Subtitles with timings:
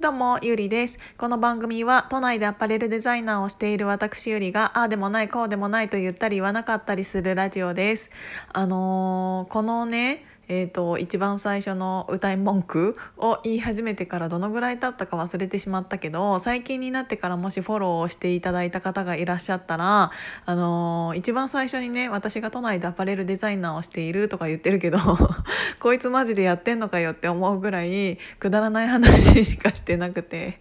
[0.00, 0.98] どうも、ゆりです。
[1.18, 8.08] この番組は都内でアパレルデザイナーをしている私ゆりが、ああでもない、こうでもないと言ったり言わなかったりするラジオです。
[8.50, 20.10] あのー、このね、えーと、一番最初の歌い文句を言い始めてからどのぐらい経ったか忘れてしまったけど最近になってからもしフォローをしていただいた方がいらっしゃったら、
[20.46, 24.98] あのー、一番最初にね私が都内でアパレルデザイナーをしているとか言ってるけど
[25.78, 30.58] こいつマジでやってんのかよって思うぐらいくだらない話しかしてなくて。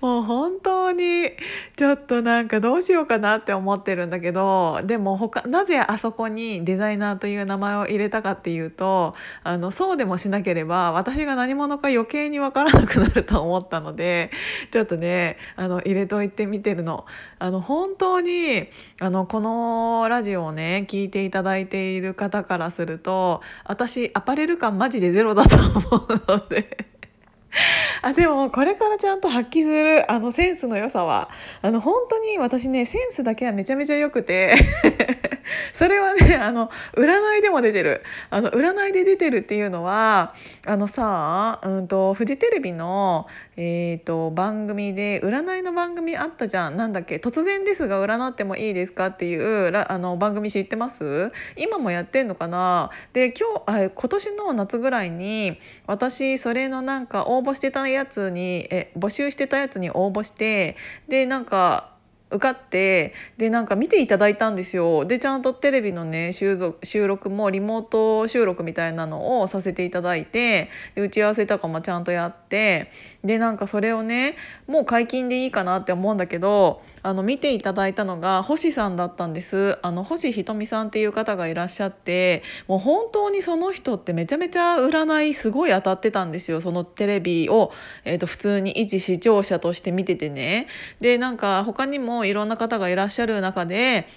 [0.00, 1.30] もう本当に
[1.76, 14.30] ちょっとなんかどうしようかなって思ってるんだけどでも他なぜあそこにデザイナーという名前を入れたかっていうとあのそうでもしなければ私が何者か余計に分からなくなると思ったので
[14.70, 17.04] ちょっとねあの入れといてみてるの。
[17.38, 18.68] あの本当に
[19.00, 26.97] あのこのラジオをね聞いていただいている方からすると私アパレル感マジでゼロだと思うので。
[28.02, 31.28] あでもこれからちゃんと発揮するあのセンスの良さは
[31.62, 34.54] あの本当に私ねセンスだけはめちゃめちゃ良くて
[35.72, 38.02] それはねあの占いでも出てる。
[38.30, 40.34] あの占いで出てるっていうのは
[40.66, 43.26] あのさ、うんと、フジテレビの、
[43.60, 46.76] えーと、番組で占いの番組あったじゃん。
[46.76, 47.16] なんだっけ？
[47.16, 49.08] 突然ですが占ってもいいですか？
[49.08, 51.32] っていうあの番組知ってます？
[51.56, 52.90] 今もやってんのかな？
[53.12, 60.76] で今日あ今年の夏ぐらいに私それのなんか応募してたやつにえ募集してたやつに応募して
[61.08, 61.97] でなんか
[62.30, 65.04] 受かってでなんか見ていただいたんですよ。
[65.04, 66.56] でちゃんとテレビのね収
[67.06, 72.90] 録もリモート収録みたいなのをさせていただいてで打ち合わせとかもちゃんとやって
[73.24, 79.78] でなんかそれをねもう解禁でいいかなって思うんだけどあの見ていただいたのが星さんだったんです。
[79.82, 86.60] あの星ひとみさんっていう方がいらっしゃってもう本当にその人ってめちゃめちゃ占いすごい当たってたんですよ。
[86.60, 87.72] そのテレビを、
[88.04, 90.66] えーと、普通に一視聴者として見ててね。
[91.00, 94.08] でなんか他にもいろんな方がいらっしゃる中で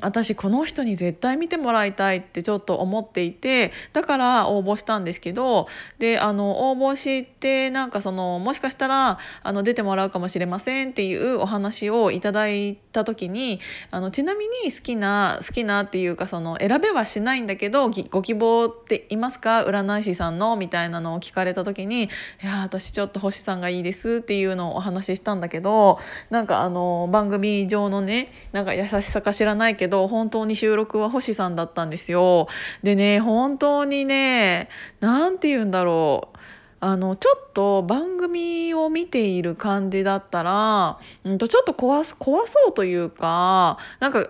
[0.00, 5.68] 私この人に絶対見てもらいたいってちょっと思っていてだから応募したんですけど
[5.98, 19.62] であの応募してなんかそのもしかしたらあの出てもらうかもしれませんっていうお話をいただいた時にあのちなみに好きな好きなっていうかその選べはしないんだけどご希望っていますか？
[19.62, 22.04] 占い師さんのみたいなのを聞かれた時に
[22.42, 25.98] 「いや私ちょっと星さんがいいです」っていうのをお話ししたんだけど
[26.30, 32.46] なんかあの番組上のねなんか優しさか知らないけどけど本当に収録は星さんだったんですよ。
[32.84, 34.68] でね本当にね
[35.00, 36.38] 何て言うんだろう
[36.78, 44.28] あのちょっと番組を見ている感じだったら、うん、とちょっと壊す壊そうというかなんか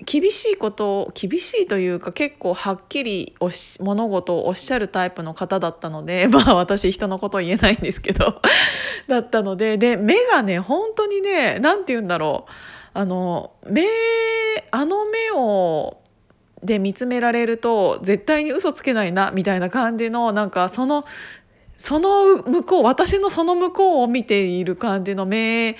[0.00, 3.34] 厳しいことを厳しいというか結構はっきり
[3.80, 8.40] 物事をおっしゃるタイプの方だったので まあ私人のこと言えないんですけど
[9.08, 12.52] だったのでで目がね本当にね何て言うんだろう
[12.98, 13.84] あの目
[14.76, 16.02] あの目を
[16.62, 21.06] で見つめられると絶対に嘘つけないなみたいな感じのなんかその
[21.78, 25.76] その向こう私のその向こうを見ている感じの目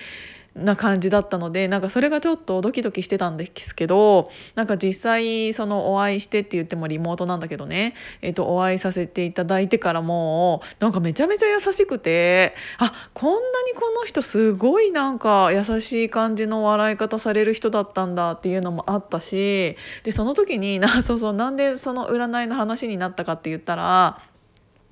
[0.57, 24.23] な感じだったのでなんかそれがちょっとドキドキしてたんですけどなんか実際そのお会いしてって言ってもリモートなんだけどね、えー、とお会いさせていただいてからもうなんかめちゃめちゃ優しくてあこんなにこの人すごいなんか優しい感じの笑い方される人だったんだっていうのもあったしでその時になそうそうなんでその占いの話になったかって言ったら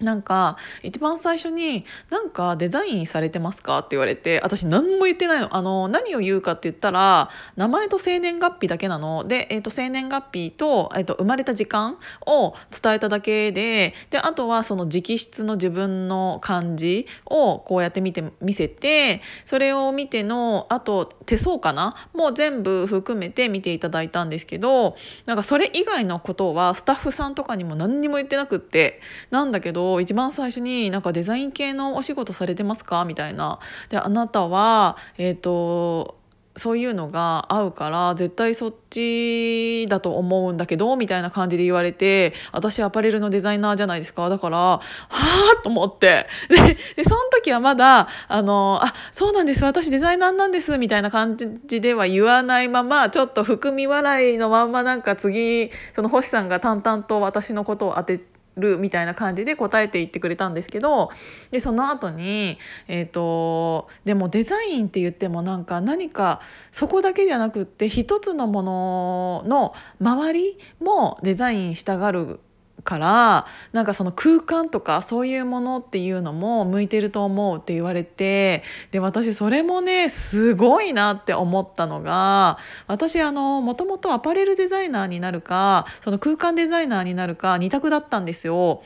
[0.00, 5.54] なんか一番最初に「なんかデザインされてますか?」って言われて私何も言ってないの。
[5.54, 9.24] あの何を言うかって言ったら名前と生年月日だけなの。
[9.24, 21.94] で、えーと、生年月日と,、えーと、生まれた時間を伝えただけでであとはその直筆の自分の漢字をこうやって見て見せてそれを見てのあと手相かな？
[22.12, 29.00] もう全部含めて見ていただいたんですけどなんかそれ以外のことはスタッフさんとかにも何にも言ってなくって
[29.30, 33.04] なんだけど一番最初になんかデザイン系のお仕事されてますか？
[33.04, 33.58] みたいな。
[33.88, 36.24] であなたはえっ、ー、と
[36.56, 58.34] そういうのが合うから絶対そっちだと思うんだけどみたいな感じで言われて私アパレルのデザイナーじゃないですかだからはあと思ってででその時はまだあのあそうなんです私デザイナーなんですみたいな感じでは言わないままちょっと含み笑いのまんまなんか次その星さんが淡々と私のことを当てて。
[58.56, 61.10] るみたいな感じで答えていってくれたんですけど
[61.50, 62.58] でその後に
[62.88, 66.40] えっ、ー、とでもデザインって言ってもなんか何か
[66.72, 72.40] そこだけじゃなくって一つのものの周りもデザインしたがる
[72.84, 88.82] からなんかその空間とかそういうものっていうのも向いてると思うって言われてで私それもねすごいなって思ったのが私あのもともとアパレルデザイナーになるかその空間デザイナーになるか2択だったんですよ。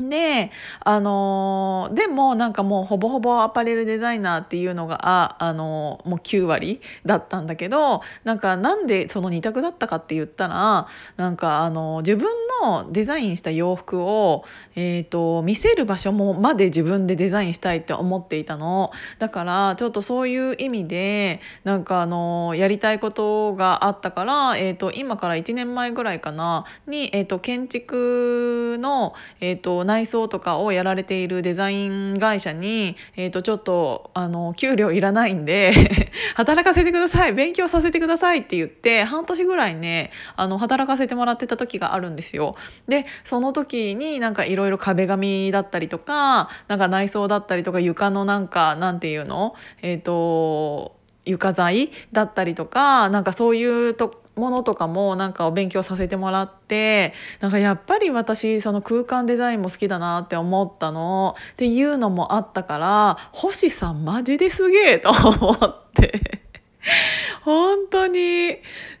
[0.00, 0.50] で、
[0.80, 10.86] あのー、でもなんかもうほぼほぼアパレルデザイナーっていうのが、あ、あのー、もう9割だったんだけど、なんかなんでその2択だったかって言ったら、
[11.16, 12.28] なんかあのー、自分
[12.62, 14.44] のデザインした洋服を、
[14.76, 18.92] えっ、と、見せる場所もまで自分でデザインしたいって思っていたの。
[19.18, 35.72] だからちょっとそういう意味で、なんかあのやりたいことがあったから、えっ、と、今から1年前ぐらいかな、に、えっ、と、建築の、えっ、と、内装とかをやられているデザイン会社に、え、ー、と、ちょっと、あの、給料いらないんで
[36.36, 42.54] 働かせてください、勉強させてくださいって言って、半年ぐらいね、あの、働かせてもらってた時があるんですよ。
[42.86, 49.54] で、その時になんかいろいろ壁紙だったりとか、なんか内装だったりとか床のなんか、なんていうの？
[49.80, 61.36] えっ、ー、と、床材だったりとか、なんかそういうとものとかもなんかお勉強させてもらってなんかやっぱり私その空間デザインも好きだなって思ったの。
[61.52, 66.47] っていうのもあったから星さんマジですげえと思って。
[67.42, 68.58] 本当に。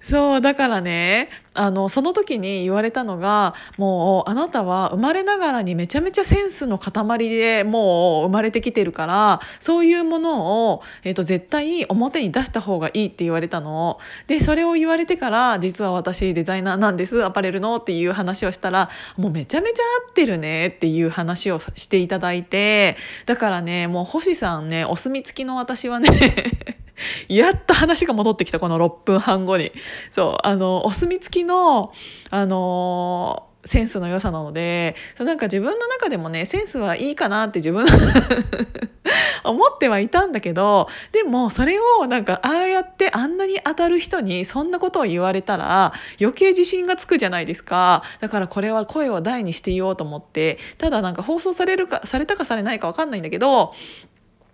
[0.08, 13.98] そうだからねあのその時に言われたのがもうあなたは生まれながらにめちゃめちゃセンスの塊でもう生まれてきてるからそういうものを、えーと、絶対表に出した方がいいって言われたの。
[14.28, 17.22] でそれを言われてから実は私デザイナーなんです。
[17.22, 18.88] アパレルのっていう話をしたら
[19.18, 22.96] もうめちゃめちゃ合ってるねっていう話をしていただいて。
[23.26, 26.78] だからねもう星さんねお墨付きの私はね
[27.28, 29.72] やっと話が戻ってきた、この6分半後に。
[30.10, 31.92] そう、あの、お墨付きの、
[32.30, 37.86] あのセンスの良さなので、なんか自分の中でもね、センスはいいかなって自分
[39.44, 48.02] 思ってはいたんだけど、でもそれをなんかああやってあんなに当たる人にそんなことを言われたら余計自信がつくじゃないですか。
[48.20, 53.74] だからこれは声を大にして言おうと思って、ただなんか放送されるか、されたかされないかわかんないんだけど、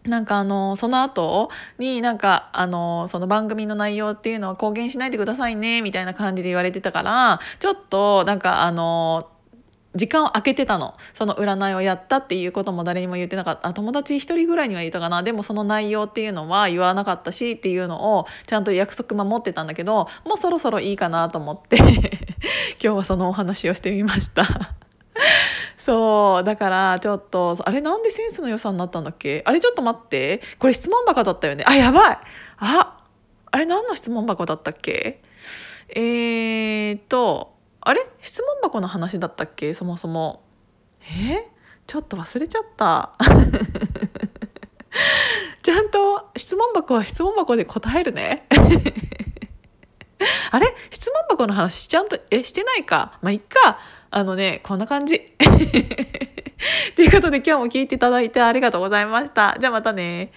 [0.05, 9.31] なんかあの、その後になんかあの、その番組の内容っていうのは公言しないでくださいね、みたいな感じで言われてたから、ちょっとなんかあの、
[9.95, 10.95] 時間を空けてたの。
[11.12, 13.73] その占いをやったっていうことも誰にも言ってなかった。
[13.73, 15.23] 友達一人ぐらいには言ったかな。
[15.23, 21.77] でもその内容っていうのは言わなかったしっていうのをちゃんと約束守ってたんだけど、もうそろそろいいかなと思って
[22.83, 24.75] 今日はそのお話をしてみました
[25.79, 29.43] そうだからちょっとあれなんでセンスの良さになったんだっけ？
[29.47, 30.41] あれちょっと待って。
[30.59, 31.65] これ質問箱だったよね。
[31.67, 32.19] あやばい。
[32.59, 32.97] あ
[33.51, 35.21] あれ何の質問箱だったっけ？
[35.91, 39.75] えーとあれ質問箱の話だったっけ？
[39.75, 40.43] そもそも。
[41.03, 41.47] え？
[41.87, 43.13] ちょっと忘れちゃった。
[45.63, 48.47] ちゃんと質問箱は質問箱で答えるね。
[50.50, 50.75] あれ？
[50.91, 53.19] 質問箱の話ちゃんとえしてないか？
[53.23, 53.79] まあいっか
[54.11, 55.21] あのね、こんな感じ。
[56.97, 59.56] ということで今日も聞いていただいてありがとうございました。
[59.61, 60.32] じゃあまたね。